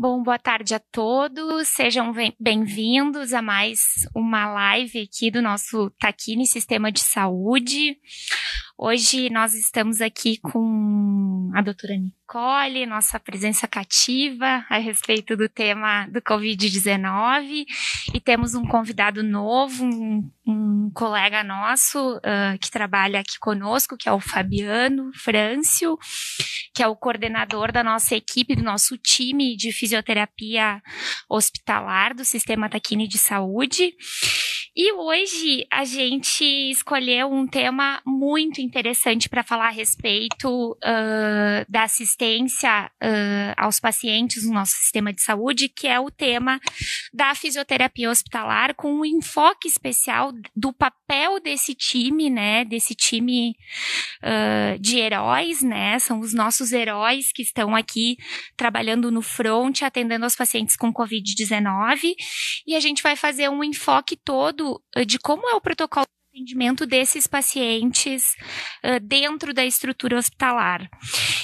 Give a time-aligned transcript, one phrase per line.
[0.00, 6.46] Bom, boa tarde a todos, sejam bem-vindos a mais uma live aqui do nosso Taquini
[6.46, 7.98] Sistema de Saúde.
[8.80, 16.06] Hoje nós estamos aqui com a doutora Nicole, nossa presença cativa a respeito do tema
[16.06, 17.66] do Covid-19
[18.14, 24.08] e temos um convidado novo, um, um colega nosso uh, que trabalha aqui conosco, que
[24.08, 25.98] é o Fabiano Frâncio,
[26.72, 30.80] que é o coordenador da nossa equipe, do nosso time de fisioterapia
[31.28, 33.92] hospitalar do Sistema Taquini de Saúde.
[34.80, 41.82] E hoje a gente escolheu um tema muito interessante para falar a respeito uh, da
[41.82, 46.60] assistência uh, aos pacientes no nosso sistema de saúde, que é o tema
[47.12, 52.64] da fisioterapia hospitalar, com um enfoque especial do papel desse time, né?
[52.64, 53.56] Desse time
[54.22, 55.98] uh, de heróis, né?
[55.98, 58.16] São os nossos heróis que estão aqui
[58.56, 62.14] trabalhando no front, atendendo aos pacientes com Covid-19.
[62.64, 66.40] E a gente vai fazer um enfoque todo eh, de como é o protocolo de
[66.40, 68.34] atendimento desses pacientes
[68.84, 70.88] uh, dentro da estrutura hospitalar.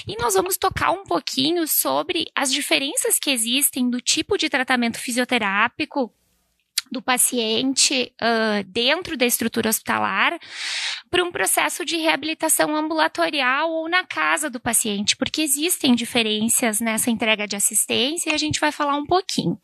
[0.07, 4.99] E nós vamos tocar um pouquinho sobre as diferenças que existem do tipo de tratamento
[4.99, 6.13] fisioterápico
[6.95, 10.39] do paciente uh, dentro da estrutura hospitalar
[11.11, 17.11] para um processo de reabilitação ambulatorial ou na casa do paciente, porque existem diferenças nessa
[17.11, 19.59] entrega de assistência e a gente vai falar um pouquinho.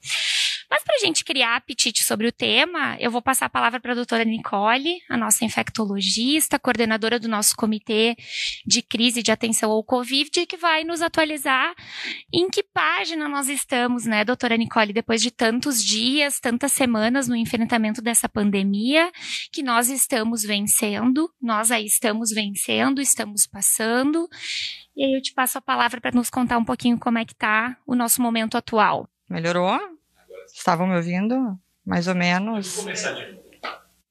[0.71, 3.91] Mas para a gente criar apetite sobre o tema, eu vou passar a palavra para
[3.91, 8.17] a doutora Nicole, a nossa infectologista, coordenadora do nosso comitê
[8.65, 11.75] de crise de atenção ao Covid, que vai nos atualizar
[12.33, 17.37] em que página nós estamos, né, doutora Nicole, depois de tantos dias, tantas semanas no
[17.37, 19.11] enfrentamento dessa pandemia,
[19.53, 24.29] que nós estamos vencendo, nós aí estamos vencendo, estamos passando.
[24.97, 27.33] E aí eu te passo a palavra para nos contar um pouquinho como é que
[27.33, 29.09] está o nosso momento atual.
[29.29, 29.79] Melhorou?
[30.53, 31.59] Estavam me ouvindo?
[31.87, 32.77] Mais ou menos.
[32.77, 33.51] Vou começar de novo.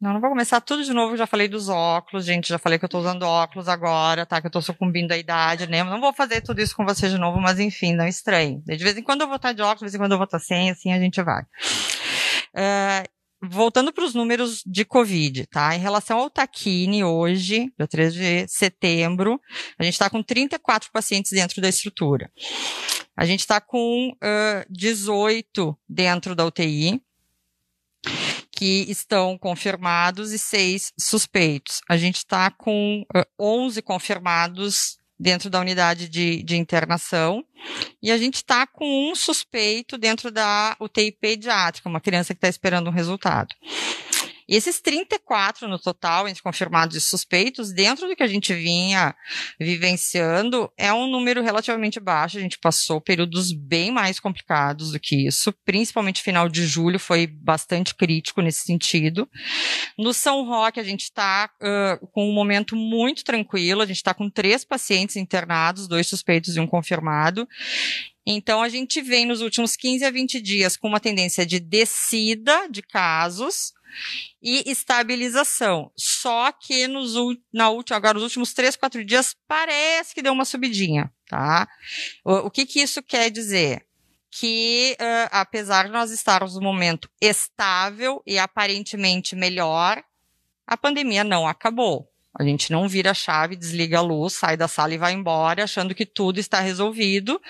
[0.01, 1.17] Não, não vou começar tudo de novo.
[1.17, 2.47] Já falei dos óculos, gente.
[2.47, 4.39] Já falei que eu tô usando óculos agora, tá?
[4.39, 5.83] Que eu tô sucumbindo à idade, né?
[5.83, 8.61] Não vou fazer tudo isso com você de novo, mas enfim, não estranhe.
[8.65, 10.23] De vez em quando eu vou estar de óculos, de vez em quando eu vou
[10.23, 11.43] estar sem, assim a gente vai.
[13.41, 15.73] Voltando para os números de Covid, tá?
[15.73, 19.39] Em relação ao Taquini, hoje, dia 3 de setembro,
[19.77, 22.29] a gente está com 34 pacientes dentro da estrutura.
[23.15, 27.01] A gente está com uh, 18 dentro da UTI,
[28.51, 31.79] que estão confirmados e seis suspeitos.
[31.89, 37.43] A gente está com uh, 11 confirmados dentro da unidade de, de internação
[38.01, 42.47] e a gente está com um suspeito dentro da UTI pediátrica, uma criança que está
[42.47, 43.53] esperando um resultado.
[44.49, 49.15] E esses 34 no total, entre confirmados e suspeitos, dentro do que a gente vinha
[49.59, 52.39] vivenciando, é um número relativamente baixo.
[52.39, 57.27] A gente passou períodos bem mais complicados do que isso, principalmente final de julho foi
[57.27, 59.29] bastante crítico nesse sentido.
[59.95, 64.15] No São Roque, a gente está uh, com um momento muito tranquilo, a gente está
[64.15, 67.47] com três pacientes internados, dois suspeitos e um confirmado.
[68.25, 72.67] Então, a gente vem nos últimos 15 a 20 dias com uma tendência de descida
[72.69, 73.73] de casos,
[74.41, 75.91] e estabilização.
[75.95, 77.13] Só que nos
[77.53, 81.67] na última, agora nos últimos três, quatro dias parece que deu uma subidinha, tá?
[82.23, 83.85] O, o que que isso quer dizer?
[84.31, 90.03] Que uh, apesar de nós estarmos no momento estável e aparentemente melhor,
[90.67, 92.07] a pandemia não acabou.
[92.37, 95.63] A gente não vira a chave, desliga a luz, sai da sala e vai embora,
[95.63, 97.41] achando que tudo está resolvido.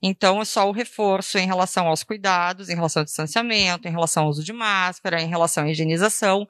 [0.00, 4.22] Então, é só o reforço em relação aos cuidados, em relação ao distanciamento, em relação
[4.22, 6.48] ao uso de máscara, em relação à higienização.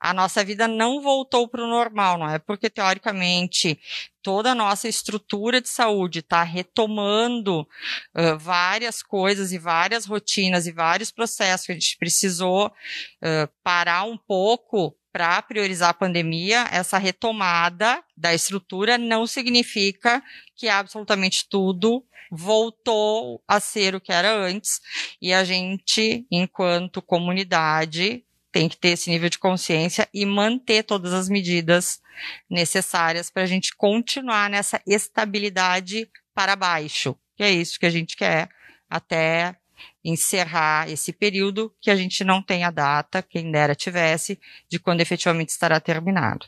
[0.00, 2.38] A nossa vida não voltou para o normal, não é?
[2.38, 3.80] Porque, teoricamente,
[4.22, 10.72] toda a nossa estrutura de saúde está retomando uh, várias coisas e várias rotinas e
[10.72, 16.96] vários processos que a gente precisou uh, parar um pouco para priorizar a pandemia, essa
[16.96, 20.22] retomada da estrutura não significa
[20.54, 24.80] que absolutamente tudo voltou a ser o que era antes.
[25.20, 31.12] E a gente, enquanto comunidade, tem que ter esse nível de consciência e manter todas
[31.12, 32.00] as medidas
[32.48, 37.16] necessárias para a gente continuar nessa estabilidade para baixo.
[37.36, 38.48] Que é isso que a gente quer
[38.88, 39.56] até
[40.04, 44.38] encerrar esse período que a gente não tem a data, quem dera tivesse,
[44.68, 46.46] de quando efetivamente estará terminado.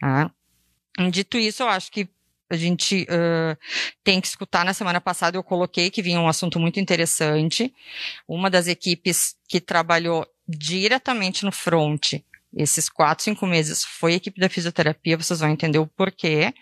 [0.00, 0.30] Tá?
[1.10, 2.08] Dito isso, eu acho que
[2.50, 3.58] a gente uh,
[4.02, 4.64] tem que escutar.
[4.64, 7.72] Na semana passada eu coloquei que vinha um assunto muito interessante.
[8.28, 12.14] Uma das equipes que trabalhou diretamente no front
[12.56, 16.54] esses quatro, cinco meses foi a equipe da fisioterapia, vocês vão entender o porquê.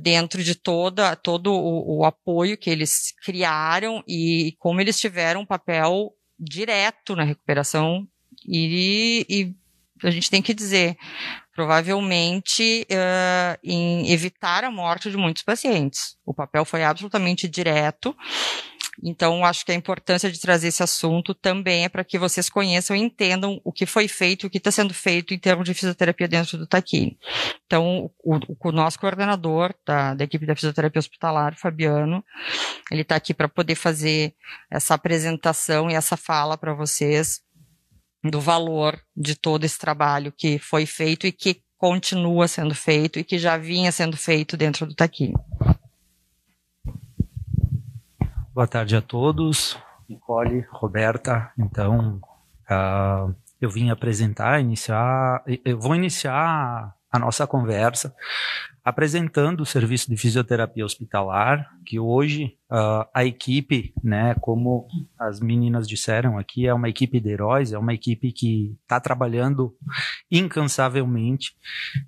[0.00, 5.46] Dentro de toda, todo o, o, apoio que eles criaram e como eles tiveram um
[5.46, 8.06] papel direto na recuperação
[8.46, 9.54] e, e
[10.06, 10.96] a gente tem que dizer,
[11.54, 16.16] provavelmente uh, em evitar a morte de muitos pacientes.
[16.24, 18.16] O papel foi absolutamente direto
[19.02, 22.94] então, acho que a importância de trazer esse assunto também é para que vocês conheçam
[22.94, 26.28] e entendam o que foi feito, o que está sendo feito em termos de fisioterapia
[26.28, 27.18] dentro do Taquini.
[27.64, 32.22] Então, o, o, nosso coordenador da, da, equipe da fisioterapia hospitalar, Fabiano,
[32.90, 34.34] ele está aqui para poder fazer
[34.70, 37.40] essa apresentação e essa fala para vocês
[38.22, 43.24] do valor de todo esse trabalho que foi feito e que continua sendo feito e
[43.24, 45.34] que já vinha sendo feito dentro do Taquini.
[48.54, 49.78] Boa tarde a todos.
[50.06, 52.20] Nicole, Roberta, então
[52.70, 58.14] uh, eu vim apresentar, iniciar, eu vou iniciar a nossa conversa
[58.84, 64.88] apresentando o serviço de fisioterapia hospitalar, que hoje uh, a equipe, né, como
[65.18, 69.76] as meninas disseram aqui, é uma equipe de heróis, é uma equipe que está trabalhando
[70.30, 71.52] incansavelmente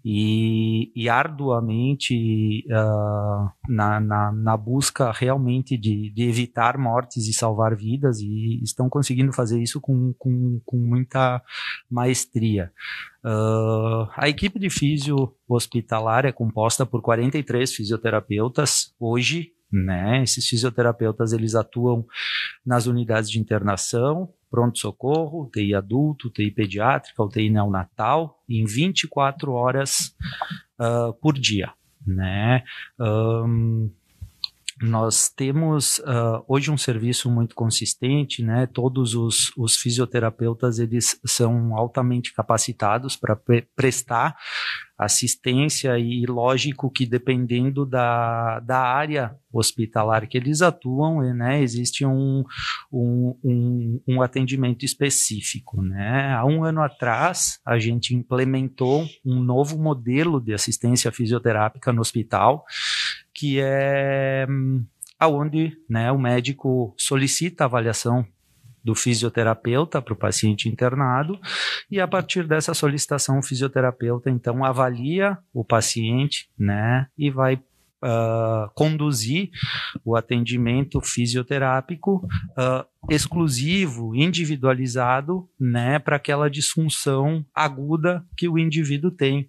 [0.03, 7.77] e, e arduamente uh, na, na, na, busca realmente de, de, evitar mortes e salvar
[7.77, 11.43] vidas e estão conseguindo fazer isso com, com, com muita
[11.91, 12.73] maestria.
[13.23, 18.95] Uh, a equipe de físio hospitalar é composta por 43 fisioterapeutas.
[18.99, 22.07] Hoje, né, esses fisioterapeutas eles atuam
[22.65, 30.15] nas unidades de internação, pronto-socorro, UTI adulto, UTI pediátrica, UTI neonatal, em 24 horas
[30.79, 31.73] uh, por dia.
[32.07, 32.63] Né?
[33.01, 33.91] Um,
[34.83, 38.67] nós temos uh, hoje um serviço muito consistente, né?
[38.67, 44.37] Todos os, os fisioterapeutas eles são altamente capacitados para pre prestar
[44.97, 52.45] assistência e lógico que dependendo da, da área hospitalar que eles atuam, né, existe um,
[52.93, 55.83] um, um, um atendimento específico.
[55.83, 56.33] Né?
[56.33, 62.65] Há um ano atrás, a gente implementou um novo modelo de assistência fisioterápica no hospital,
[63.33, 64.47] que é
[65.19, 68.27] aonde né, o médico solicita avaliação
[68.85, 71.41] do fisioterapeuta para o paciente internado
[71.91, 77.59] e a partir dessa solicitação o fisioterapeuta então avalia o paciente né e vai
[78.05, 79.51] uh, conduzir
[80.05, 89.49] o atendimento fisioterápico uh, exclusivo, individualizado, né, para aquela disfunção aguda que o indivíduo tem.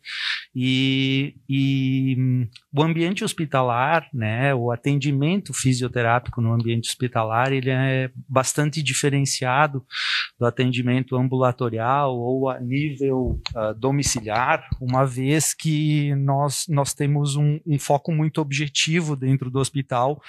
[0.53, 8.83] E, e o ambiente hospitalar, né, o atendimento fisioterápico no ambiente hospitalar, ele é bastante
[8.83, 9.85] diferenciado
[10.37, 17.61] do atendimento ambulatorial ou a nível uh, domiciliar, uma vez que nós, nós temos um,
[17.65, 20.21] um foco muito objetivo dentro do hospital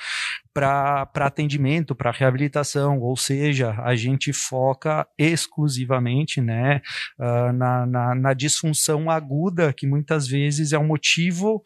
[0.57, 6.81] para atendimento, para reabilitação, ou seja, a gente foca exclusivamente né,
[7.19, 11.63] uh, na, na, na, disfunção aguda, que muitas vezes é um motivo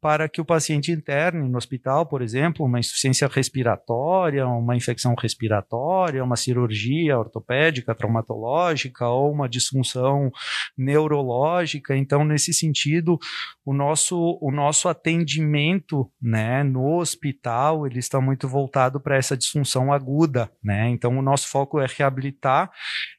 [0.00, 6.22] para que o paciente interne no hospital, por exemplo, uma insuficiência respiratória, uma infecção respiratória,
[6.22, 10.30] uma cirurgia ortopédica, traumatológica ou uma disfunção
[10.76, 11.96] neurológica.
[11.96, 13.18] Então, nesse sentido,
[13.64, 19.92] o nosso, o nosso atendimento né, no hospital ele está muito voltado para essa disfunção
[19.92, 20.50] aguda.
[20.62, 20.88] Né?
[20.88, 22.70] Então, o nosso foco é reabilitar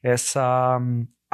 [0.01, 0.79] essa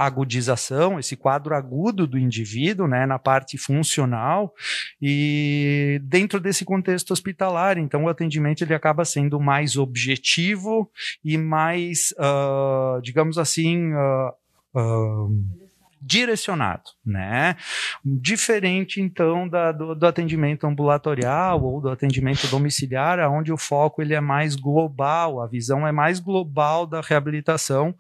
[0.06, 4.54] agudização, esse quadro agudo do indivíduo, né, na parte funcional
[5.02, 10.90] e dentro desse contexto hospitalar, então o atendimento ele acaba sendo mais objetivo
[11.24, 14.34] e mais, uh, digamos assim, uh,
[14.76, 15.69] uh,
[16.02, 17.56] direcionado, né?
[18.04, 24.14] Diferente então da, do, do, atendimento ambulatorial ou do atendimento domiciliar, onde o foco ele
[24.14, 27.94] é mais global, a visão é mais global da reabilitação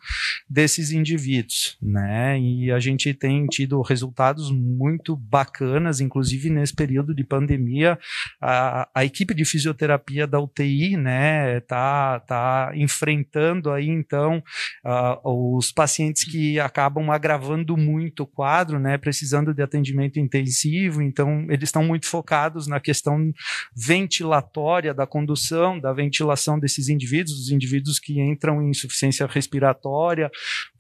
[0.50, 2.39] desses indivíduos, né?
[2.39, 8.00] E a gente tem tido resultados muito bacanas, inclusive nesse período de pandemia,
[8.41, 14.41] a, a equipe de fisioterapia da UTI, né, tá, tá enfrentando aí então
[14.86, 21.46] uh, os pacientes que acabam agravando muito o quadro, né, precisando de atendimento intensivo, então
[21.50, 23.31] eles estão muito focados na questão
[23.75, 30.29] ventilatória da condução, da ventilação desses indivíduos, os indivíduos que entram em insuficiência respiratória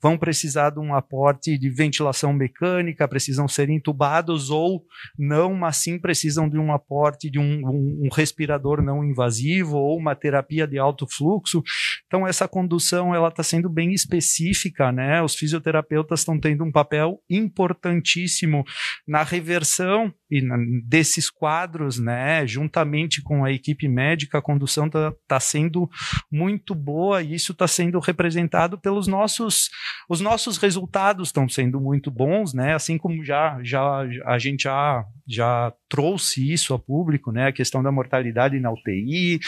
[0.01, 4.83] vão precisar de um aporte de ventilação mecânica, precisam ser intubados ou
[5.17, 9.97] não, mas sim precisam de um aporte de um, um, um respirador não invasivo ou
[9.97, 11.61] uma terapia de alto fluxo.
[12.07, 15.21] Então essa condução ela está sendo bem específica, né?
[15.21, 16.98] Os fisioterapeutas estão tendo um papel
[17.29, 18.65] importantíssimo
[19.07, 20.41] na reversão e
[20.85, 22.45] desses quadros, né?
[22.45, 25.89] Juntamente com a equipe médica, a condução está tá sendo
[26.31, 29.69] muito boa e isso está sendo representado pelos nossos
[30.07, 32.75] os nossos resultados estão sendo muito bons, né?
[32.75, 37.47] Assim como já já a gente já já trouxe isso a público, né?
[37.47, 39.39] A questão da mortalidade na UTI,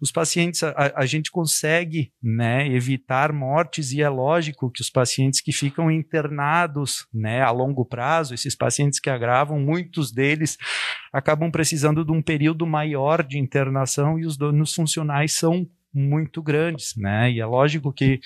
[0.00, 5.40] os pacientes, a, a, gente consegue né, evitar mortes e é lógico que os pacientes
[5.40, 10.56] que ficam internados né, a longo prazo, esses pacientes que agravam, muitos deles
[11.12, 16.94] acabam precisando de um período maior de internação e os danos funcionais são muito grandes,
[16.96, 17.30] né?
[17.30, 18.20] E é lógico que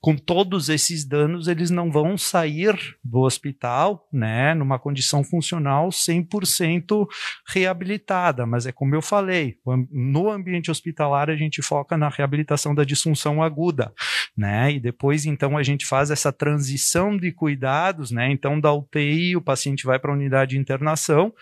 [0.00, 2.74] com todos esses danos eles não vão sair
[3.04, 7.06] do hospital, né, numa condição funcional 100%
[7.46, 9.58] reabilitada, mas é como eu falei,
[9.90, 13.92] no ambiente hospitalar a gente foca na reabilitação da disfunção aguda,
[14.36, 14.72] né?
[14.72, 18.30] E depois então a gente faz essa transição de cuidados, né?
[18.30, 21.32] Então da UTI o paciente vai para a unidade de internação,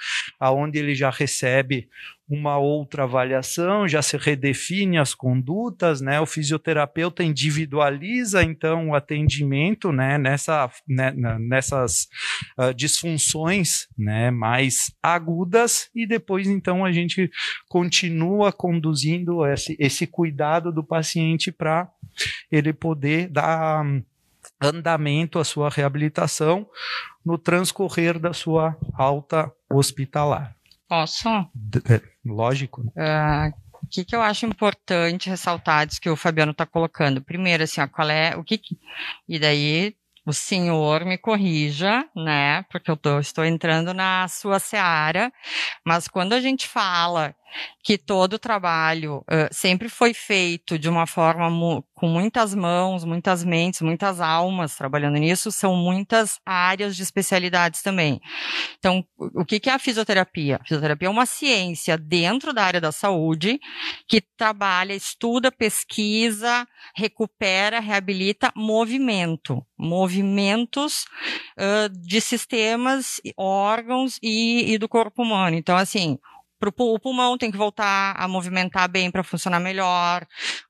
[0.40, 1.88] aonde ele já recebe
[2.28, 6.20] uma outra avaliação, já se redefine as condutas, né?
[6.20, 10.18] O fisioterapeuta individualiza então o atendimento, né?
[10.18, 11.12] Nessa, né?
[11.38, 12.06] nessas
[12.58, 14.30] uh, disfunções, né?
[14.30, 17.30] Mais agudas e depois então a gente
[17.68, 21.88] continua conduzindo esse, esse cuidado do paciente para
[22.52, 23.84] ele poder dar
[24.60, 26.68] andamento à sua reabilitação
[27.24, 30.58] no transcorrer da sua alta hospitalar.
[30.88, 31.28] Posso?
[31.28, 32.00] É,
[32.32, 32.82] lógico.
[32.82, 37.22] Uh, o que, que eu acho importante ressaltar disso que o Fabiano está colocando?
[37.22, 38.60] Primeiro, assim, ó, qual é o que.
[39.28, 39.94] E daí
[40.26, 42.62] o senhor me corrija, né?
[42.70, 45.32] Porque eu tô, estou entrando na sua seara,
[45.84, 47.34] mas quando a gente fala
[47.82, 53.04] que todo o trabalho uh, sempre foi feito de uma forma mu com muitas mãos,
[53.04, 58.20] muitas mentes, muitas almas trabalhando nisso, são muitas áreas de especialidades também.
[58.78, 60.60] Então, o que, que é a fisioterapia?
[60.60, 63.58] A fisioterapia é uma ciência dentro da área da saúde
[64.06, 71.04] que trabalha, estuda, pesquisa, recupera, reabilita movimento, movimentos
[71.58, 75.56] uh, de sistemas, órgãos e, e do corpo humano.
[75.56, 76.16] Então, assim,
[76.58, 80.22] Pro, o pulmão tem que voltar a movimentar bem para funcionar melhor,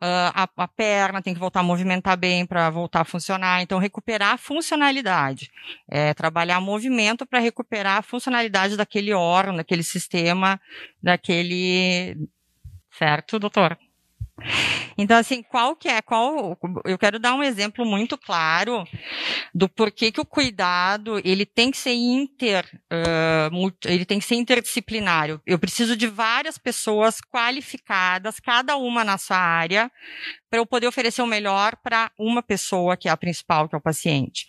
[0.02, 3.62] uh, a, a, perna tem que voltar a movimentar bem para voltar a funcionar.
[3.62, 5.50] Então, recuperar a funcionalidade.
[5.88, 10.60] É, trabalhar movimento para recuperar a funcionalidade daquele órgão, daquele sistema,
[11.02, 12.16] daquele.
[12.90, 13.78] Certo, doutor?
[14.96, 18.84] Então, assim, qual que é, qual, eu quero dar um exemplo muito claro
[19.54, 24.34] do porquê que o cuidado, ele tem que ser inter, uh, ele tem que ser
[24.34, 25.40] interdisciplinário.
[25.46, 29.90] Eu preciso de várias pessoas qualificadas, cada uma na sua área,
[30.50, 33.78] para eu poder oferecer o melhor para uma pessoa que é a principal, que é
[33.78, 34.48] o paciente.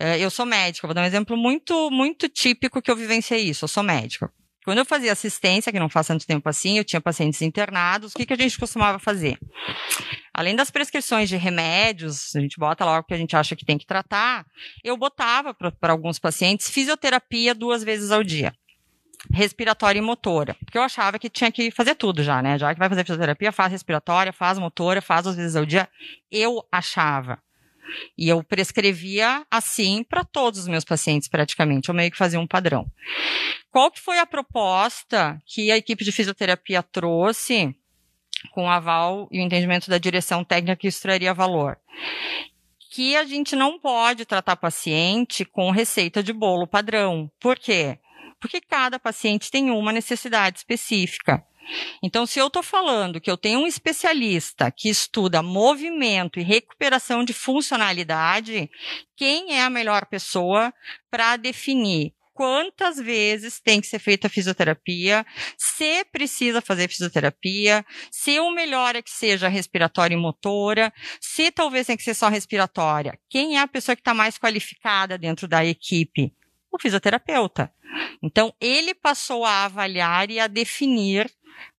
[0.00, 3.64] Uh, eu sou médica, vou dar um exemplo muito, muito típico que eu vivenciei isso.
[3.64, 4.30] Eu sou médica.
[4.64, 8.16] Quando eu fazia assistência, que não faz tanto tempo assim, eu tinha pacientes internados, o
[8.16, 9.38] que, que a gente costumava fazer?
[10.32, 13.64] Além das prescrições de remédios, a gente bota lá o que a gente acha que
[13.64, 14.46] tem que tratar,
[14.82, 18.52] eu botava para alguns pacientes fisioterapia duas vezes ao dia
[19.32, 20.56] respiratória e motora.
[20.64, 22.58] Porque eu achava que tinha que fazer tudo já, né?
[22.58, 25.88] Já que vai fazer fisioterapia, faz respiratória, faz motora, faz duas vezes ao dia.
[26.30, 27.38] Eu achava.
[28.16, 31.88] E eu prescrevia assim para todos os meus pacientes, praticamente.
[31.88, 32.86] Eu meio que fazia um padrão.
[33.70, 37.74] Qual que foi a proposta que a equipe de fisioterapia trouxe
[38.52, 41.78] com o aval e o entendimento da direção técnica que isso traria valor?
[42.92, 47.30] Que a gente não pode tratar paciente com receita de bolo padrão.
[47.40, 47.98] Por quê?
[48.40, 51.44] Porque cada paciente tem uma necessidade específica.
[52.02, 57.24] Então, se eu estou falando que eu tenho um especialista que estuda movimento e recuperação
[57.24, 58.70] de funcionalidade,
[59.16, 60.72] quem é a melhor pessoa
[61.10, 65.24] para definir quantas vezes tem que ser feita a fisioterapia,
[65.56, 71.86] se precisa fazer fisioterapia, se o melhor é que seja respiratória e motora, se talvez
[71.86, 73.18] tem que ser só respiratória.
[73.30, 76.34] Quem é a pessoa que está mais qualificada dentro da equipe?
[76.72, 77.72] O fisioterapeuta.
[78.20, 81.30] Então, ele passou a avaliar e a definir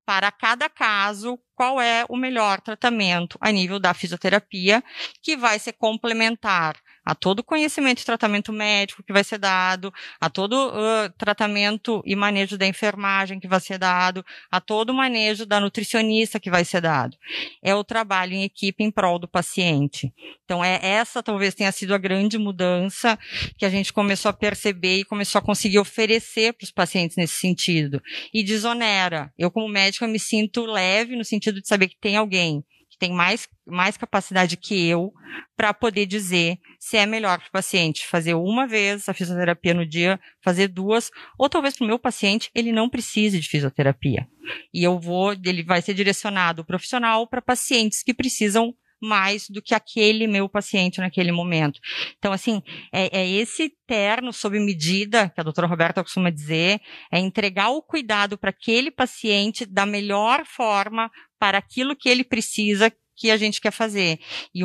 [0.06, 4.82] para cada caso qual é o melhor tratamento a nível da fisioterapia,
[5.22, 10.30] que vai ser complementar a todo conhecimento e tratamento médico que vai ser dado, a
[10.30, 15.60] todo uh, tratamento e manejo da enfermagem que vai ser dado, a todo manejo da
[15.60, 17.16] nutricionista que vai ser dado.
[17.62, 20.12] É o trabalho em equipe em prol do paciente.
[20.44, 23.18] Então, é essa talvez tenha sido a grande mudança
[23.58, 27.34] que a gente começou a perceber e começou a conseguir oferecer para os pacientes nesse
[27.34, 28.02] sentido.
[28.32, 29.32] E desonera.
[29.38, 33.12] Eu, como médica, me sinto leve no sentido de saber que tem alguém que tem
[33.12, 35.12] mais, mais capacidade que eu
[35.56, 39.84] para poder dizer se é melhor para o paciente fazer uma vez a fisioterapia no
[39.84, 44.28] dia, fazer duas, ou talvez para o meu paciente ele não precise de fisioterapia.
[44.72, 48.74] E eu vou, ele vai ser direcionado profissional para pacientes que precisam
[49.04, 51.80] mais do que aquele meu paciente naquele momento.
[52.18, 56.80] Então, assim, é, é, esse terno sob medida, que a doutora Roberta costuma dizer,
[57.12, 62.92] é entregar o cuidado para aquele paciente da melhor forma para aquilo que ele precisa
[63.16, 64.18] que a gente quer fazer.
[64.54, 64.62] E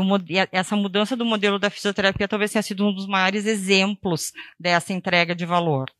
[0.51, 5.35] essa mudança do modelo da fisioterapia talvez tenha sido um dos maiores exemplos dessa entrega
[5.35, 5.91] de valor.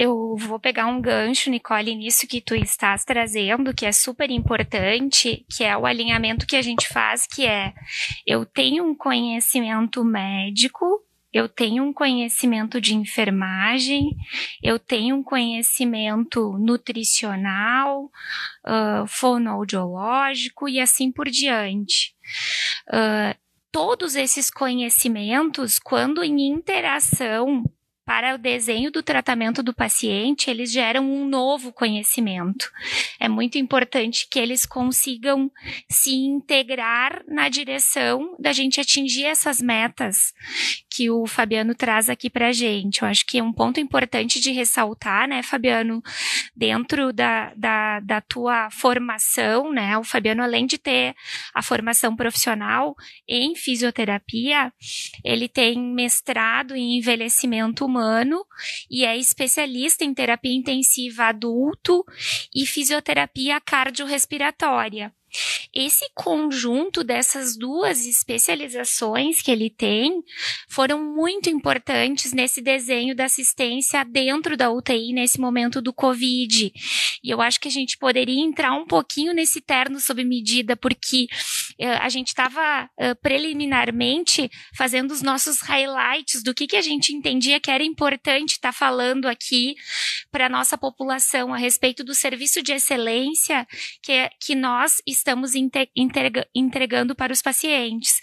[0.00, 5.44] Eu vou pegar um gancho, Nicole, nisso que tu estás trazendo, que é super importante,
[5.50, 7.74] que é o alinhamento que a gente faz, que é
[8.24, 14.16] eu tenho um conhecimento médico, eu tenho um conhecimento de enfermagem,
[14.62, 22.14] eu tenho um conhecimento nutricional, uh, fonoaudiológico e assim por diante.
[22.88, 23.36] Uh,
[23.72, 27.64] todos esses conhecimentos, quando em interação
[28.08, 32.72] para o desenho do tratamento do paciente, eles geram um novo conhecimento.
[33.20, 35.52] É muito importante que eles consigam
[35.90, 40.32] se integrar na direção da gente atingir essas metas
[40.88, 43.02] que o Fabiano traz aqui para a gente.
[43.02, 46.02] Eu acho que é um ponto importante de ressaltar, né, Fabiano,
[46.56, 51.14] dentro da, da, da tua formação, né, o Fabiano, além de ter
[51.52, 52.96] a formação profissional
[53.28, 54.72] em fisioterapia,
[55.22, 58.44] ele tem mestrado em envelhecimento humano humano
[58.88, 62.04] e é especialista em terapia intensiva adulto
[62.54, 65.12] e fisioterapia cardiorrespiratória.
[65.74, 70.22] Esse conjunto dessas duas especializações que ele tem
[70.68, 76.72] foram muito importantes nesse desenho da assistência dentro da UTI nesse momento do Covid.
[77.22, 81.26] E eu acho que a gente poderia entrar um pouquinho nesse terno sob medida, porque
[81.80, 87.12] uh, a gente estava uh, preliminarmente fazendo os nossos highlights do que, que a gente
[87.12, 89.74] entendia que era importante estar tá falando aqui
[90.30, 93.66] para a nossa população a respeito do serviço de excelência
[94.02, 95.27] que, que nós estamos
[96.54, 98.20] entregando para os pacientes.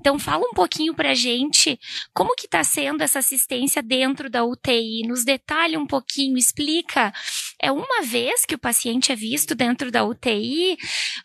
[0.00, 1.78] Então, fala um pouquinho para a gente
[2.14, 7.12] como que está sendo essa assistência dentro da UTI, nos detalha um pouquinho, explica.
[7.60, 10.78] É uma vez que o paciente é visto dentro da UTI,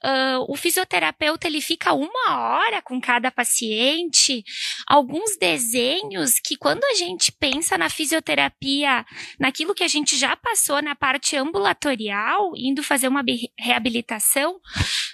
[0.04, 4.44] uh, o fisioterapeuta ele fica uma hora com cada paciente,
[4.88, 9.06] alguns desenhos que quando a gente pensa na fisioterapia,
[9.40, 13.24] naquilo que a gente já passou na parte ambulatorial, indo fazer uma
[13.58, 14.60] reabilitação,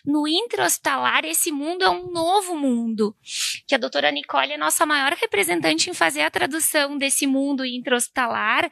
[0.06, 3.16] no intra-hospitalar, esse mundo é um novo mundo.
[3.68, 8.70] Que a doutora Nicole é nossa maior representante em fazer a tradução desse mundo intra-hospitalar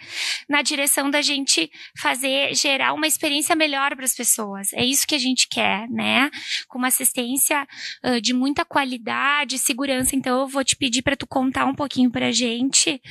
[0.49, 4.73] na direção da gente fazer, gerar uma experiência melhor para as pessoas.
[4.73, 6.29] É isso que a gente quer, né?
[6.67, 7.67] Com uma assistência
[8.03, 10.15] uh, de muita qualidade segurança.
[10.15, 13.01] Então, eu vou te pedir para tu contar um pouquinho para a gente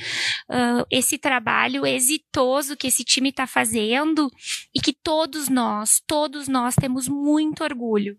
[0.49, 4.31] uh, esse trabalho exitoso que esse time está fazendo
[4.73, 8.16] e que todos nós, todos nós temos muito orgulho.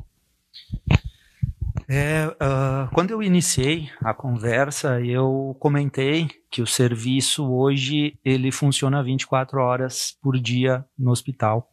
[1.91, 9.03] É, uh, quando eu iniciei a conversa, eu comentei que o serviço hoje ele funciona
[9.03, 11.71] 24 horas por dia no hospital.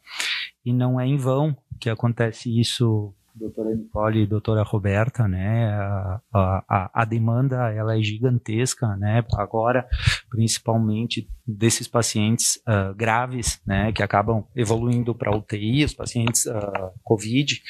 [0.64, 4.22] E não é em vão que acontece isso doutora Nicole.
[4.22, 9.88] E doutora Roberta, né, a, a, a, demanda ela é gigantesca, né, agora,
[10.30, 17.62] principalmente desses pacientes uh, graves, né, que acabam evoluindo para UTI, os pacientes uh, COVID,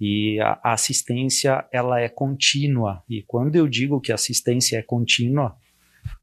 [0.00, 4.82] e a, a assistência, ela é contínua, e quando eu digo que a assistência é
[4.82, 5.56] contínua,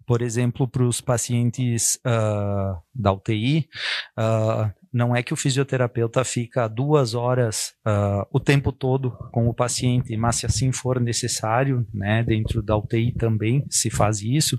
[0.06, 3.68] por exemplo, para os pacientes uh, da UTI,
[4.18, 9.54] uh, não é que o fisioterapeuta fica duas horas uh, o tempo todo com o
[9.54, 14.58] paciente, mas se assim for necessário, né, dentro da UTI também se faz isso,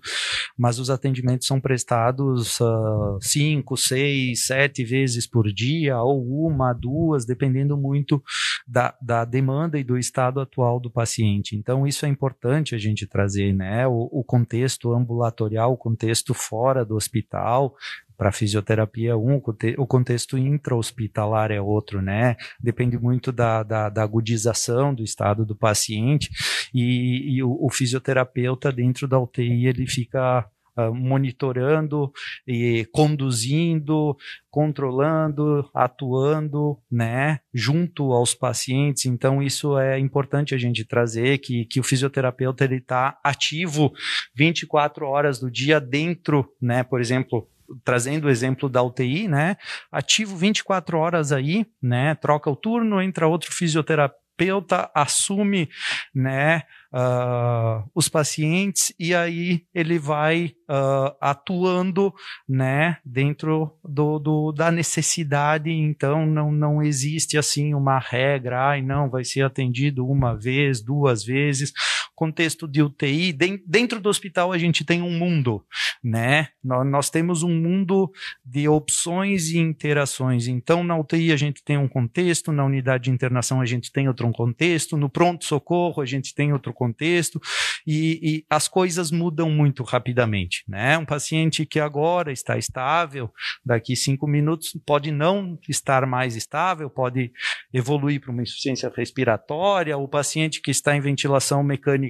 [0.54, 7.24] mas os atendimentos são prestados uh, cinco, seis, sete vezes por dia, ou uma, duas,
[7.24, 8.22] dependendo muito
[8.68, 11.56] da, da demanda e do estado atual do paciente.
[11.56, 16.84] Então, isso é importante a gente trazer, né, o, o contexto ambulatorial, o contexto fora
[16.84, 17.74] do hospital,
[18.16, 19.40] para fisioterapia um,
[19.78, 22.36] o contexto intra-hospitalar é outro, né?
[22.60, 26.30] Depende muito da, da, da, agudização do estado do paciente
[26.74, 32.12] e, e o, o fisioterapeuta dentro da UTI ele fica uh, monitorando
[32.46, 34.16] e conduzindo,
[34.50, 39.06] controlando, atuando, né, junto aos pacientes.
[39.06, 43.92] Então isso é importante a gente trazer que, que o fisioterapeuta ele está ativo
[44.34, 47.48] 24 horas do dia dentro, né, por exemplo,
[47.84, 49.56] trazendo o exemplo da UTI, né?
[49.90, 52.14] Ativo 24 horas aí, né?
[52.14, 55.68] Troca o turno, entra outro fisioterapeuta, assume,
[56.14, 56.62] né?
[56.96, 62.12] uh, os pacientes e aí ele vai uh, atuando
[62.48, 69.10] né, dentro do, do, da necessidade, então não, não existe assim uma regra, ai não,
[69.10, 71.72] vai ser atendido uma vez, duas vezes.
[72.16, 73.32] Contexto de UTI,
[73.66, 75.64] dentro do hospital a gente tem um mundo,
[76.02, 76.48] né?
[76.64, 78.10] Nós, temos um mundo
[78.44, 80.48] de opções e interações.
[80.48, 84.08] Então, na UTI a gente tem um contexto, na unidade de internação a gente tem
[84.08, 87.40] outro contexto, no pronto-socorro a gente tem outro contexto
[87.86, 90.98] e, e, as coisas mudam muito rapidamente, né?
[90.98, 93.30] Um paciente que agora está estável,
[93.64, 97.30] daqui cinco minutos pode não estar mais estável, pode
[97.72, 99.96] evoluir para uma insuficiência respiratória.
[99.96, 102.05] O paciente que está em ventilação mecânica,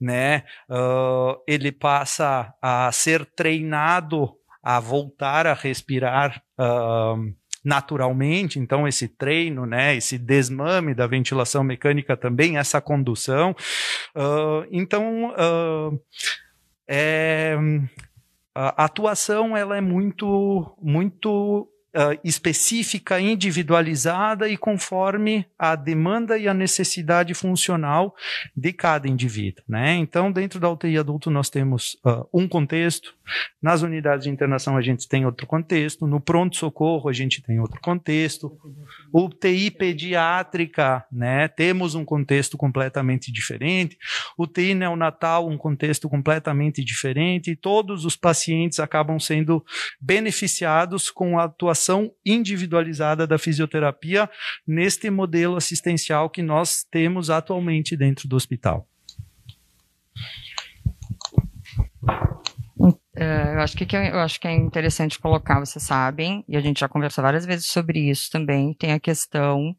[0.00, 0.44] né?
[0.68, 4.30] Uh, ele passa a ser treinado
[4.62, 12.16] a voltar a respirar uh, naturalmente, então esse treino, né, esse desmame da ventilação mecânica
[12.16, 13.56] também, essa condução.
[14.14, 16.00] Uh, então, uh,
[16.88, 17.56] é,
[18.54, 26.54] a atuação ela é muito, muito uh, específica, individualizada e conforme a demanda e a
[26.54, 28.14] necessidade funcional
[28.56, 29.64] de cada indivíduo.
[29.68, 29.94] Né?
[29.94, 33.14] Então, dentro da UTI adulto, nós temos uh, um contexto,
[33.62, 37.80] nas unidades de internação a gente tem outro contexto, no pronto-socorro a gente tem outro
[37.80, 38.58] contexto,
[39.12, 41.48] UTI pediátrica, né?
[41.48, 43.96] temos um contexto completamente diferente,
[44.36, 49.64] UTI neonatal, um contexto completamente diferente, e todos os pacientes acabam sendo
[50.00, 51.83] beneficiados com a atuação
[52.24, 54.28] individualizada da fisioterapia
[54.66, 58.88] neste modelo assistencial que nós temos atualmente dentro do hospital.
[63.16, 66.80] É, eu, acho que, eu acho que é interessante colocar, vocês sabem, e a gente
[66.80, 69.74] já conversou várias vezes sobre isso também, tem a questão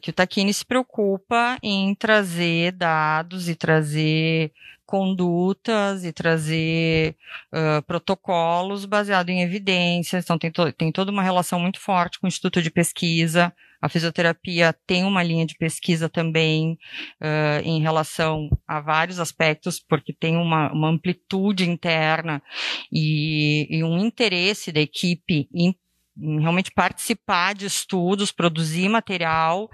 [0.00, 4.52] que o Taquini se preocupa em trazer dados e trazer
[4.86, 7.16] condutas e trazer
[7.52, 10.24] uh, protocolos baseados em evidências.
[10.24, 13.52] Então, tem, to tem toda uma relação muito forte com o Instituto de Pesquisa.
[13.82, 16.78] A fisioterapia tem uma linha de pesquisa também
[17.20, 22.42] uh, em relação a vários aspectos, porque tem uma, uma amplitude interna
[22.90, 25.76] e, e, um interesse da equipe em
[26.18, 29.70] realmente participar de estudos, produzir material,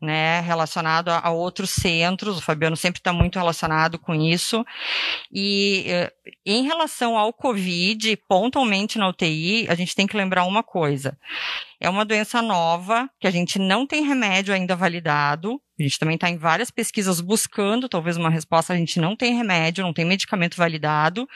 [0.00, 2.38] né, relacionado a, a outros centros.
[2.38, 4.64] O Fabiano sempre está muito relacionado com isso.
[5.32, 6.12] E eh,
[6.44, 11.18] em relação ao COVID, pontualmente na UTI, a gente tem que lembrar uma coisa.
[11.80, 15.60] É uma doença nova, que a gente não tem remédio ainda validado.
[15.78, 18.72] A gente também está em várias pesquisas buscando talvez uma resposta.
[18.72, 21.28] A gente não tem remédio, não tem medicamento validado.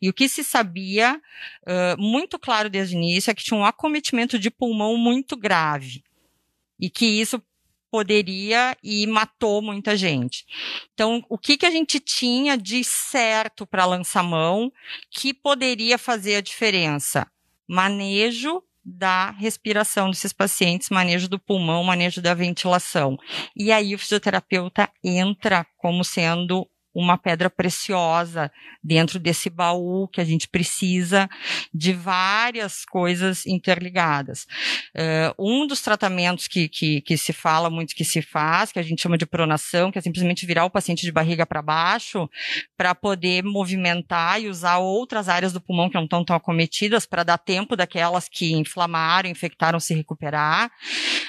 [0.00, 1.20] E o que se sabia,
[1.66, 6.04] uh, muito claro desde o início, é que tinha um acometimento de pulmão muito grave.
[6.78, 7.42] E que isso
[7.90, 10.44] poderia e matou muita gente.
[10.92, 14.70] Então, o que, que a gente tinha de certo para lançar mão
[15.10, 17.26] que poderia fazer a diferença?
[17.66, 23.18] Manejo da respiração desses pacientes, manejo do pulmão, manejo da ventilação.
[23.56, 28.50] E aí o fisioterapeuta entra como sendo uma pedra preciosa
[28.82, 31.28] dentro desse baú que a gente precisa
[31.72, 34.46] de várias coisas interligadas.
[34.96, 38.82] Uh, um dos tratamentos que, que, que, se fala muito que se faz, que a
[38.82, 42.30] gente chama de pronação, que é simplesmente virar o paciente de barriga para baixo
[42.78, 47.22] para poder movimentar e usar outras áreas do pulmão que não estão tão acometidas para
[47.22, 50.70] dar tempo daquelas que inflamaram, infectaram se recuperar.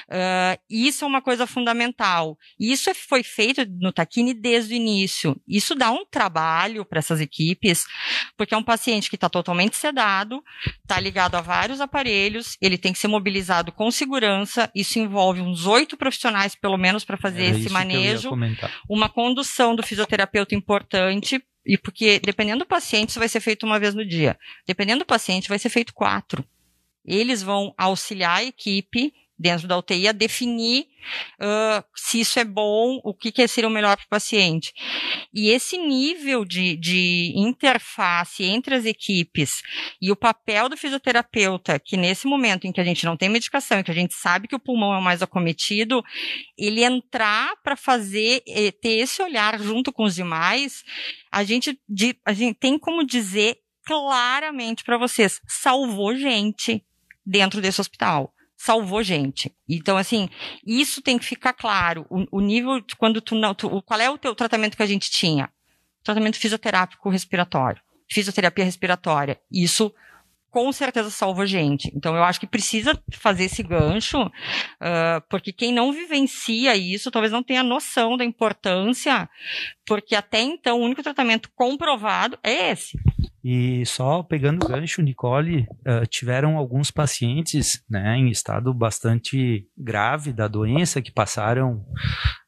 [0.08, 2.38] Uh, isso é uma coisa fundamental.
[2.58, 5.36] Isso foi feito no Taquini desde o início.
[5.58, 7.84] Isso dá um trabalho para essas equipes,
[8.36, 10.42] porque é um paciente que está totalmente sedado,
[10.82, 14.70] está ligado a vários aparelhos, ele tem que ser mobilizado com segurança.
[14.72, 18.30] Isso envolve uns oito profissionais, pelo menos, para fazer Era esse manejo.
[18.88, 23.80] Uma condução do fisioterapeuta importante, e porque dependendo do paciente, isso vai ser feito uma
[23.80, 24.38] vez no dia.
[24.66, 26.44] Dependendo do paciente, vai ser feito quatro.
[27.04, 30.86] Eles vão auxiliar a equipe dentro da UTI a definir
[31.40, 34.72] uh, se isso é bom, o que, que seria o melhor para o paciente.
[35.32, 39.62] E esse nível de, de interface entre as equipes
[40.02, 43.78] e o papel do fisioterapeuta, que nesse momento em que a gente não tem medicação,
[43.78, 46.02] e que a gente sabe que o pulmão é o mais acometido,
[46.56, 50.82] ele entrar para fazer, eh, ter esse olhar junto com os demais,
[51.30, 51.78] a gente,
[52.24, 56.84] a gente tem como dizer claramente para vocês, salvou gente
[57.24, 59.54] dentro desse hospital salvou gente.
[59.68, 60.28] Então, assim,
[60.66, 62.04] isso tem que ficar claro.
[62.10, 65.08] O, o nível, quando tu não, tu, qual é o teu tratamento que a gente
[65.10, 65.48] tinha?
[66.02, 67.80] Tratamento fisioterápico respiratório.
[68.10, 69.40] Fisioterapia respiratória.
[69.50, 69.94] Isso
[70.50, 71.92] com certeza salva gente.
[71.94, 77.32] Então, eu acho que precisa fazer esse gancho, uh, porque quem não vivencia isso talvez
[77.32, 79.28] não tenha noção da importância,
[79.86, 82.98] porque até então o único tratamento comprovado é esse.
[83.50, 90.34] E só pegando o gancho, Nicole, uh, tiveram alguns pacientes né, em estado bastante grave
[90.34, 91.76] da doença que passaram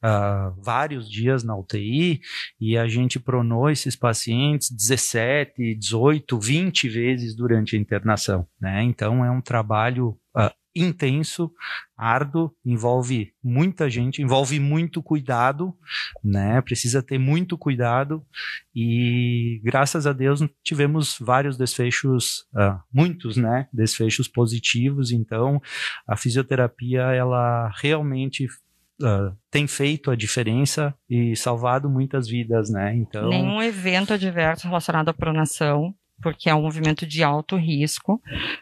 [0.05, 2.21] uh, vários dias na UTI
[2.59, 8.45] e a gente pronou esses pacientes 17, 18, 20 vezes durante a internação.
[8.61, 8.83] Né?
[8.83, 11.51] Então é um trabalho uh, intenso,
[11.97, 15.75] árduo, envolve muita gente, envolve muito cuidado,
[16.23, 16.61] né?
[16.61, 18.25] Precisa ter muito cuidado
[18.75, 23.67] e graças a Deus tivemos vários desfechos, uh, muitos, né?
[23.71, 25.11] Desfechos positivos.
[25.11, 25.61] Então,
[26.07, 28.47] a fisioterapia ela realmente
[29.01, 32.95] Uh, tem feito a diferença e salvado muitas vidas, né?
[32.95, 38.21] Então nenhum evento adverso relacionado à pronação porque é um movimento de alto risco,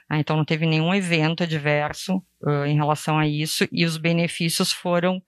[0.10, 4.72] ah, então não teve nenhum evento adverso uh, em relação a isso, e os benefícios
[4.72, 5.22] foram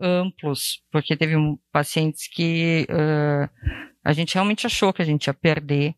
[0.00, 1.34] amplos, porque teve
[1.72, 3.48] pacientes que uh,
[4.04, 5.94] a gente realmente achou que a gente ia perder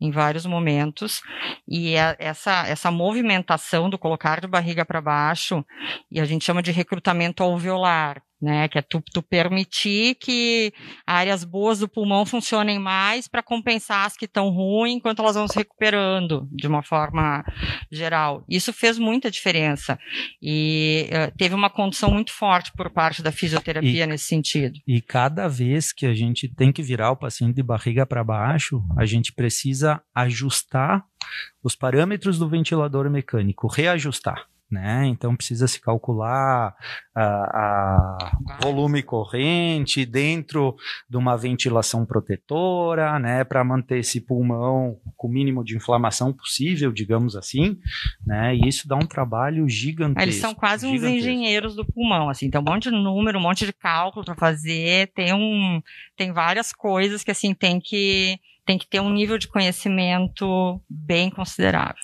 [0.00, 1.22] em vários momentos,
[1.66, 5.64] e a, essa, essa movimentação do colocar de barriga para baixo,
[6.10, 8.68] e a gente chama de recrutamento alveolar, né?
[8.68, 10.72] Que é tu, tu permitir que
[11.06, 15.48] áreas boas do pulmão funcionem mais para compensar as que estão ruins enquanto elas vão
[15.48, 17.44] se recuperando de uma forma
[17.90, 18.44] geral.
[18.48, 19.98] Isso fez muita diferença
[20.42, 24.78] e uh, teve uma condição muito forte por parte da fisioterapia e, nesse sentido.
[24.86, 28.82] E cada vez que a gente tem que virar o paciente de barriga para baixo,
[28.96, 31.04] a gente precisa ajustar
[31.62, 35.06] os parâmetros do ventilador mecânico, reajustar né?
[35.06, 36.74] Então precisa se calcular
[37.14, 40.74] a, a, volume corrente dentro
[41.08, 43.44] de uma ventilação protetora, né?
[43.44, 47.78] Para manter esse pulmão com o mínimo de inflamação possível, digamos assim,
[48.26, 48.54] né?
[48.56, 50.22] E isso dá um trabalho gigantesco.
[50.22, 52.50] Eles são quase uns engenheiros do pulmão, assim.
[52.50, 55.12] Tem um monte de número, um monte de cálculo para fazer.
[55.14, 55.80] Tem um,
[56.16, 61.30] tem várias coisas que assim tem que tem que ter um nível de conhecimento bem
[61.30, 62.00] considerável.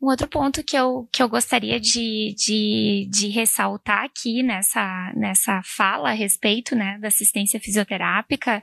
[0.00, 5.62] Um outro ponto que eu, que eu gostaria de, de, de ressaltar aqui nessa, nessa
[5.64, 8.62] fala a respeito né, da assistência fisioterápica,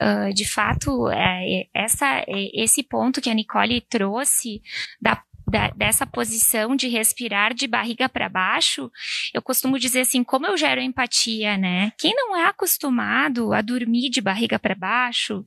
[0.00, 4.62] uh, de fato, é, essa, esse ponto que a Nicole trouxe
[5.00, 8.90] da da, dessa posição de respirar de barriga para baixo,
[9.32, 11.92] eu costumo dizer assim, como eu gero empatia, né?
[11.98, 15.44] Quem não é acostumado a dormir de barriga para baixo,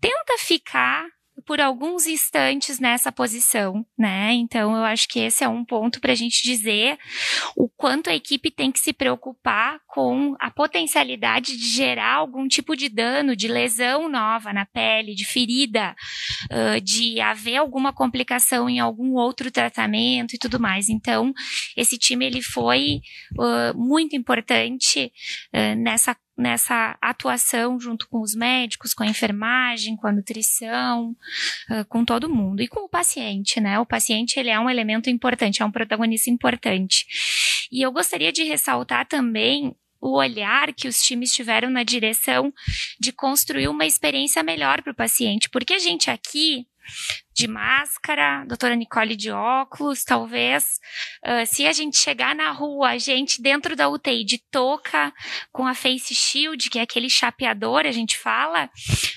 [0.00, 1.04] tenta ficar
[1.50, 4.32] por alguns instantes nessa posição, né?
[4.34, 6.96] Então, eu acho que esse é um ponto para a gente dizer
[7.56, 12.76] o quanto a equipe tem que se preocupar com a potencialidade de gerar algum tipo
[12.76, 15.96] de dano, de lesão nova na pele, de ferida,
[16.84, 20.88] de haver alguma complicação em algum outro tratamento e tudo mais.
[20.88, 21.32] Então,
[21.76, 23.00] esse time ele foi
[23.74, 25.12] muito importante
[25.78, 31.14] nessa nessa atuação junto com os médicos, com a enfermagem, com a nutrição,
[31.70, 33.78] uh, com todo mundo e com o paciente, né?
[33.78, 37.06] O paciente ele é um elemento importante, é um protagonista importante.
[37.70, 42.52] E eu gostaria de ressaltar também o olhar que os times tiveram na direção
[42.98, 46.66] de construir uma experiência melhor para o paciente, porque a gente aqui
[47.40, 50.78] de máscara, doutora Nicole de óculos, talvez.
[51.24, 55.12] Uh, se a gente chegar na rua, a gente dentro da UTI de touca,
[55.50, 58.68] com a face shield, que é aquele chapeador, a gente fala,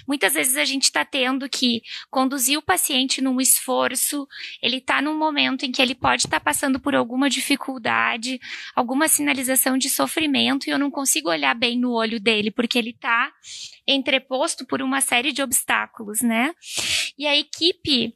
[0.07, 4.25] muitas vezes a gente está tendo que conduzir o paciente num esforço,
[4.61, 8.39] ele está num momento em que ele pode estar tá passando por alguma dificuldade,
[8.73, 12.91] alguma sinalização de sofrimento, e eu não consigo olhar bem no olho dele, porque ele
[12.91, 13.31] está
[13.85, 16.53] entreposto por uma série de obstáculos, né?
[17.17, 18.15] E a equipe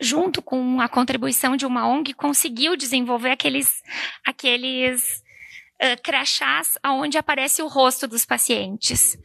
[0.00, 3.82] junto com a contribuição de uma ONG, conseguiu desenvolver aqueles,
[4.24, 5.22] aqueles
[6.02, 9.16] crachás onde aparece o rosto dos pacientes,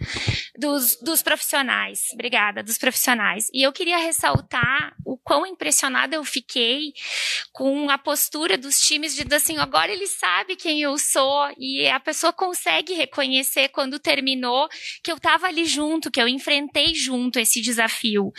[0.58, 2.10] dos, dos profissionais.
[2.14, 3.50] Obrigada, dos profissionais.
[3.54, 6.94] E eu queria ressaltar o quão impressionada eu fiquei
[7.52, 12.00] com a postura dos times de assim, agora ele sabe quem eu sou e a
[12.00, 14.68] pessoa consegue reconhecer quando terminou
[15.04, 18.32] que eu estava ali junto, que eu enfrentei junto esse desafio.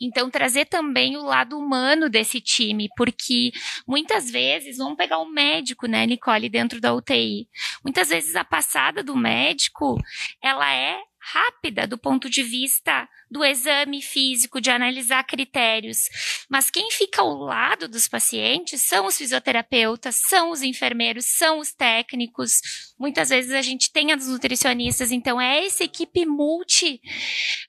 [0.00, 3.52] Então, trazer também o lado humano desse time, porque
[3.86, 7.46] muitas vezes, vamos pegar um médico, né, Nicole, dentro da UTI.
[7.82, 9.98] Muitas vezes a passada do médico,
[10.40, 16.10] ela é rápida do ponto de vista do exame físico, de analisar critérios.
[16.50, 21.72] Mas quem fica ao lado dos pacientes são os fisioterapeutas, são os enfermeiros, são os
[21.72, 22.60] técnicos.
[23.00, 27.00] Muitas vezes a gente tem as nutricionistas, então é essa equipe multi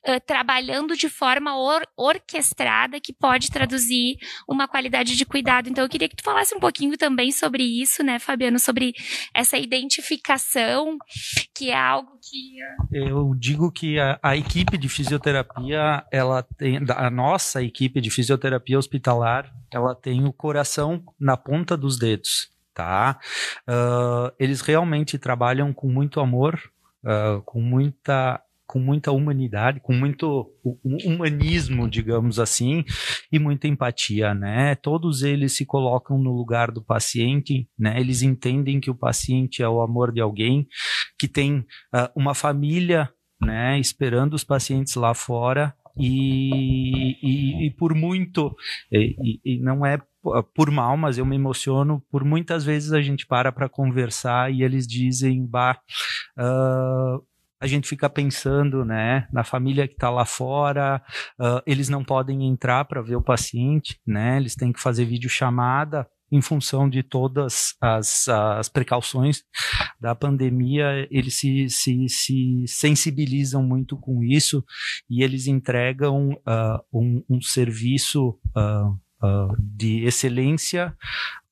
[0.06, 5.70] uh, trabalhando de forma or orquestrada que pode traduzir uma qualidade de cuidado.
[5.70, 8.94] Então eu queria que tu falasse um pouquinho também sobre isso, né, Fabiano, sobre
[9.34, 10.98] essa identificação,
[11.56, 12.58] que é algo que.
[12.92, 18.10] Eu digo que a, a equipe de fisioterapia fisioterapia, ela tem a nossa equipe de
[18.10, 23.20] fisioterapia hospitalar, ela tem o coração na ponta dos dedos, tá?
[23.68, 26.60] Uh, eles realmente trabalham com muito amor,
[27.04, 30.50] uh, com muita com muita humanidade, com muito
[31.06, 32.84] humanismo, digamos assim,
[33.32, 34.74] e muita empatia, né?
[34.74, 38.00] Todos eles se colocam no lugar do paciente, né?
[38.00, 40.68] Eles entendem que o paciente é o amor de alguém,
[41.20, 43.12] que tem uh, uma família
[43.46, 48.56] né, esperando os pacientes lá fora e, e, e por muito,
[48.92, 50.00] e, e, não é
[50.54, 54.64] por mal, mas eu me emociono, por muitas vezes a gente para para conversar e
[54.64, 55.78] eles dizem, bah,
[56.38, 57.24] uh,
[57.60, 61.02] a gente fica pensando, né, na família que está lá fora,
[61.40, 66.08] uh, eles não podem entrar para ver o paciente, né, eles têm que fazer videochamada,
[66.34, 69.44] em função de todas as, as precauções
[70.02, 74.66] da pandemia, eles se, se, se sensibilizam muito com isso
[75.08, 80.96] e eles entregam uh, um, um, serviço uh, uh, de excelência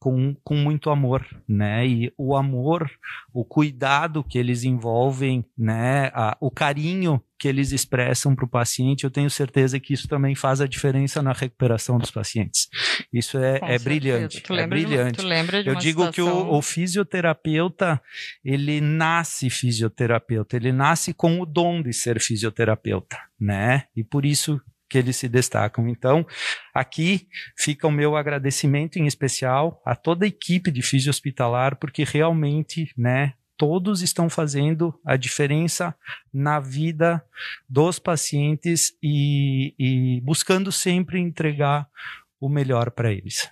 [0.02, 1.86] com, com muito amor, né?
[1.86, 2.90] E o amor,
[3.32, 6.08] o cuidado que eles envolvem, né?
[6.16, 10.34] A, o carinho que eles expressam para o paciente, eu tenho certeza que isso também
[10.34, 12.68] faz a diferença na recuperação dos pacientes.
[13.14, 14.44] Isso é, é brilhante.
[14.50, 15.22] é brilhante.
[15.22, 16.12] Uma, eu digo situação...
[16.12, 18.02] que o, o, fisioterapeuta,
[18.44, 23.84] ele nasce fisioterapeuta, ele nasce com o dom de ser fisioterapeuta, né?
[23.96, 24.60] E por isso
[24.92, 25.88] que eles se destacam.
[25.88, 26.28] Então,
[26.74, 32.04] aqui fica o meu agradecimento em especial a toda a equipe de fisio hospitalar, porque
[32.04, 35.96] realmente, né, todos estão fazendo a diferença
[36.34, 37.24] na vida
[37.70, 41.88] dos pacientes e, e buscando sempre entregar
[42.40, 43.50] o melhor para eles.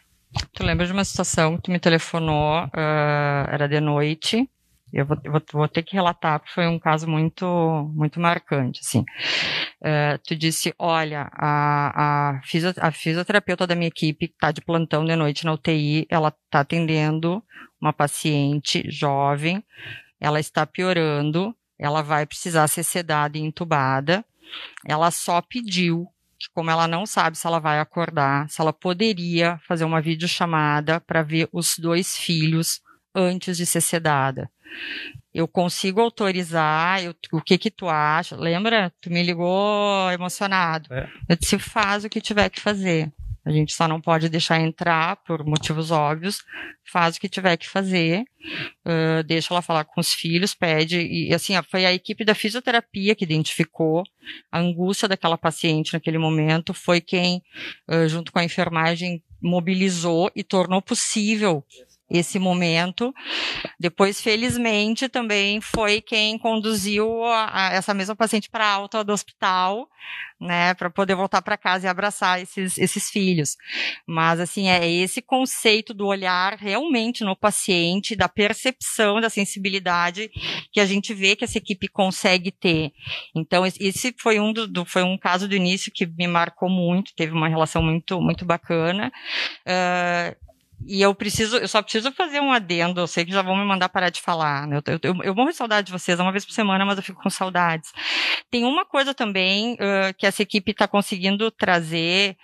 [0.51, 4.49] Tu lembra de uma situação que tu me telefonou, uh, era de noite,
[4.91, 7.45] eu vou, vou, vou, ter que relatar, porque foi um caso muito,
[7.93, 9.05] muito marcante, assim.
[9.81, 15.05] Uh, tu disse, olha, a, a, fisio, a fisioterapeuta da minha equipe está de plantão
[15.05, 17.43] de noite na UTI, ela está atendendo
[17.79, 19.63] uma paciente jovem,
[20.19, 24.25] ela está piorando, ela vai precisar ser sedada e entubada,
[24.85, 29.59] ela só pediu que como ela não sabe se ela vai acordar, se ela poderia
[29.67, 32.81] fazer uma videochamada para ver os dois filhos
[33.13, 34.49] antes de ser sedada
[35.33, 38.35] eu consigo autorizar, eu, o que que tu acha?
[38.35, 38.91] Lembra?
[38.99, 40.93] Tu me ligou emocionado.
[40.93, 41.09] É.
[41.27, 43.11] Eu disse, faz o que tiver que fazer.
[43.45, 46.43] A gente só não pode deixar entrar por motivos óbvios.
[46.91, 48.23] Faz o que tiver que fazer.
[48.85, 50.99] Uh, deixa ela falar com os filhos, pede.
[50.99, 54.03] E assim, foi a equipe da fisioterapia que identificou
[54.51, 56.73] a angústia daquela paciente naquele momento.
[56.73, 57.41] Foi quem,
[57.87, 61.63] uh, junto com a enfermagem, mobilizou e tornou possível
[62.09, 63.13] esse momento.
[63.79, 69.87] Depois, felizmente, também foi quem conduziu a, a essa mesma paciente para alta do hospital,
[70.39, 73.57] né, para poder voltar para casa e abraçar esses, esses filhos.
[74.07, 80.31] Mas, assim, é esse conceito do olhar realmente no paciente, da percepção, da sensibilidade
[80.71, 82.91] que a gente vê que essa equipe consegue ter.
[83.35, 87.13] Então, esse foi um, do, do foi um caso do início que me marcou muito,
[87.15, 89.11] teve uma relação muito, muito bacana.
[89.65, 90.48] Uh,
[90.85, 93.01] e eu preciso, eu só preciso fazer um adendo.
[93.01, 94.65] Eu sei que já vão me mandar parar de falar.
[94.67, 94.77] Né?
[94.77, 97.21] Eu, eu, eu morro de saudade de vocês, uma vez por semana, mas eu fico
[97.21, 97.91] com saudades.
[98.49, 102.37] Tem uma coisa também uh, que essa equipe está conseguindo trazer,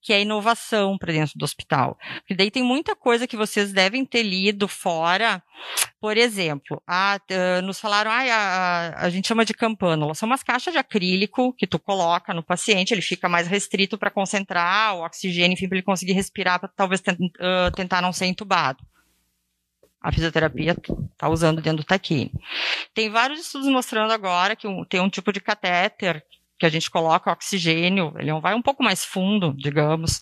[0.00, 1.98] que é inovação para dentro do hospital.
[2.18, 5.42] Porque daí tem muita coisa que vocês devem ter lido fora.
[6.00, 10.14] Por exemplo, a, uh, nos falaram, ah, a, a, gente chama de campânula.
[10.14, 14.10] São umas caixas de acrílico que tu coloca no paciente, ele fica mais restrito para
[14.10, 18.84] concentrar o oxigênio, enfim, para ele conseguir respirar, para talvez uh, tentar não ser entubado.
[20.00, 20.76] a fisioterapia
[21.12, 22.32] está usando dentro do taquine.
[22.92, 26.24] Tem vários estudos mostrando agora que um, tem um tipo de catéter
[26.58, 30.18] que a gente coloca oxigênio, ele vai um pouco mais fundo, digamos,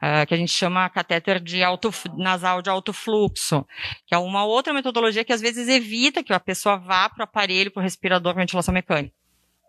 [0.00, 3.66] uh, que a gente chama catéter de alto, nasal de alto fluxo,
[4.06, 7.24] que é uma outra metodologia que às vezes evita que a pessoa vá para o
[7.24, 9.21] aparelho, para o respirador com ventilação mecânica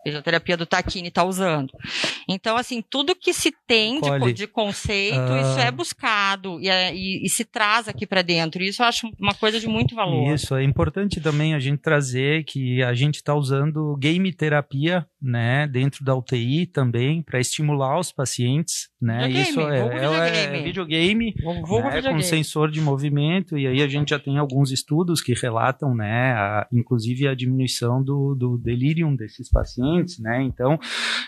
[0.04, 1.72] fisioterapia do Taquini está usando.
[2.28, 5.40] Então, assim, tudo que se tem de, de conceito, uh...
[5.40, 8.62] isso é buscado e, é, e, e se traz aqui para dentro.
[8.62, 10.32] Isso eu acho uma coisa de muito valor.
[10.32, 15.66] Isso, é importante também a gente trazer que a gente está usando game terapia, né,
[15.66, 19.28] dentro da UTI também, para estimular os pacientes, né?
[19.28, 21.34] Videogame, isso é, é, é videogame, né, videogame.
[22.12, 26.32] com sensor de movimento, e aí a gente já tem alguns estudos que relatam, né,
[26.32, 30.42] a, inclusive a diminuição do, do delírio desses pacientes pacientes, né?
[30.42, 30.78] Então,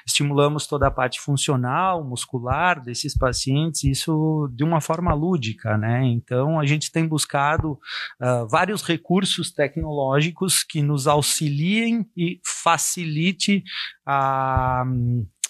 [0.06, 6.04] estimulamos toda a parte funcional, muscular desses pacientes, isso de uma forma lúdica, né?
[6.04, 13.62] Então, a gente tem buscado uh, vários recursos tecnológicos que nos auxiliem e facilite
[14.04, 14.84] a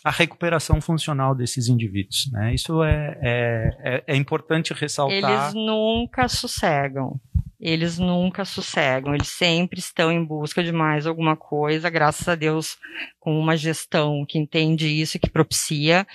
[0.07, 2.31] a recuperação funcional desses indivíduos.
[2.31, 2.55] Né?
[2.55, 5.17] Isso é, é, é, é importante ressaltar.
[5.17, 7.21] Eles nunca sossegam
[7.59, 12.77] eles nunca sossegam, eles sempre estão em busca de mais alguma coisa, graças a Deus,
[13.19, 16.07] com uma gestão que entende isso que propicia.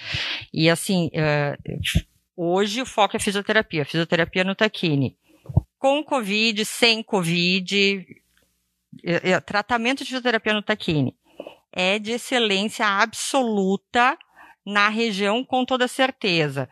[0.53, 1.81] E assim, uh,
[2.37, 5.17] hoje o foco é fisioterapia, fisioterapia no taquine.
[5.79, 8.05] Com Covid, sem Covid,
[9.03, 11.15] uh, uh, tratamento de fisioterapia no taquine
[11.71, 14.17] é de excelência absoluta
[14.65, 16.69] na região com toda certeza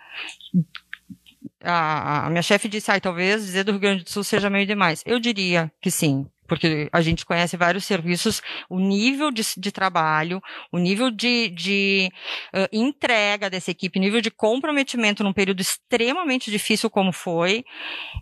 [1.64, 5.04] a, minha chefe disse, ah, talvez dizer do Rio Grande do Sul seja meio demais.
[5.06, 10.42] Eu diria que sim, porque a gente conhece vários serviços, o nível de, de trabalho,
[10.72, 12.12] o nível de, de
[12.54, 17.64] uh, entrega dessa equipe, nível de comprometimento num período extremamente difícil como foi,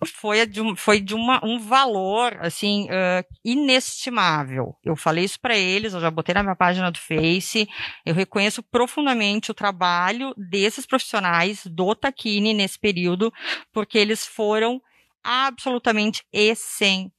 [0.05, 4.75] foi de, um, foi de uma, um valor, assim, uh, inestimável.
[4.83, 7.67] Eu falei isso para eles, eu já botei na minha página do Face,
[8.05, 13.31] eu reconheço profundamente o trabalho desses profissionais do Taquini nesse período,
[13.71, 14.81] porque eles foram
[15.23, 17.16] absolutamente essenciais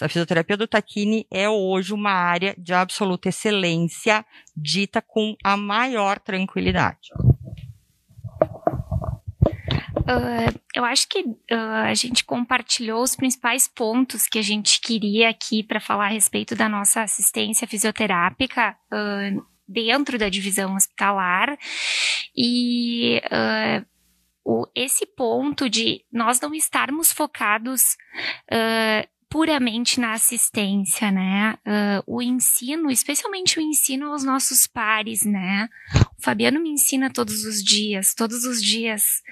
[0.00, 4.24] a fisioterapia do Taquini é hoje uma área de absoluta excelência,
[4.56, 7.10] dita com a maior tranquilidade.
[10.02, 15.28] Uh, eu acho que uh, a gente compartilhou os principais pontos que a gente queria
[15.30, 21.56] aqui para falar a respeito da nossa assistência fisioterápica uh, dentro da divisão hospitalar.
[22.36, 23.20] E
[24.44, 27.96] o, esse ponto de nós não estarmos focados
[28.50, 31.56] uh, puramente na assistência, né?
[31.66, 35.70] Uh, o ensino, especialmente o ensino aos nossos pares, né?
[36.18, 39.22] O Fabiano me ensina todos os dias, todos os dias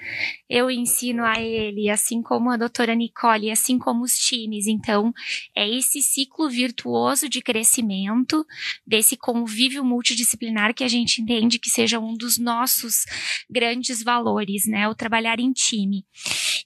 [0.49, 4.65] eu ensino a ele, assim como a doutora Nicole, assim como os times.
[4.65, 5.13] Então,
[5.55, 8.43] é esse ciclo virtuoso de crescimento,
[8.85, 13.05] desse convívio multidisciplinar que a gente entende que seja um dos nossos
[13.47, 14.89] grandes valores, né?
[14.89, 16.03] O trabalhar em time.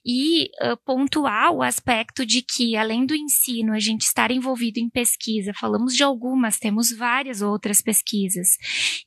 [0.04, 4.88] E uh, pontuar o aspecto de que, além do ensino, a gente estar envolvido em
[4.88, 8.56] pesquisa, falamos de algumas, temos várias outras pesquisas,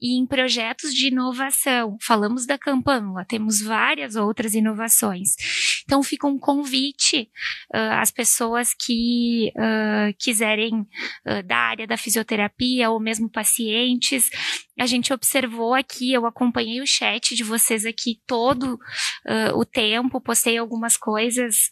[0.02, 5.36] e em projetos de inovação, falamos da Campanula, temos várias outras inovações.
[5.84, 7.30] Então fica um convite
[7.74, 10.88] uh, às pessoas que uh, quiserem
[11.46, 14.30] da área da fisioterapia ou mesmo pacientes.
[14.80, 18.80] A gente observou aqui, eu acompanhei o chat de vocês aqui todo
[19.54, 21.70] o tempo, postei algumas coisas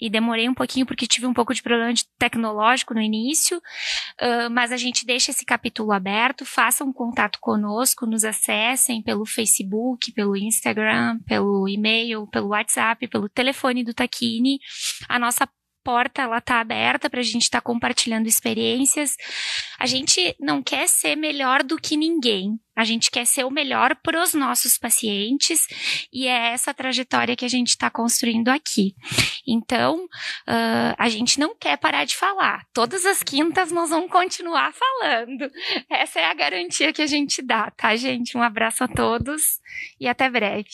[0.00, 4.50] e demorei um pouquinho porque tive um pouco de problema de tecnológico no início, uh,
[4.50, 10.36] mas a gente deixa esse capítulo aberto, façam contato conosco, nos acessem pelo Facebook, pelo
[10.36, 14.58] Instagram, pelo e-mail, pelo WhatsApp, pelo telefone do Taquini.
[15.08, 15.48] A nossa
[15.86, 19.14] porta ela tá aberta para a gente estar tá compartilhando experiências.
[19.78, 22.58] A gente não quer ser melhor do que ninguém.
[22.74, 25.60] A gente quer ser o melhor para os nossos pacientes
[26.12, 28.96] e é essa trajetória que a gente está construindo aqui.
[29.46, 32.66] Então, uh, a gente não quer parar de falar.
[32.74, 35.48] Todas as quintas nós vamos continuar falando.
[35.88, 38.36] Essa é a garantia que a gente dá, tá, gente?
[38.36, 39.60] Um abraço a todos
[40.00, 40.68] e até breve.